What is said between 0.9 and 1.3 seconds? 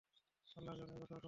সমস্ত প্রশংসা।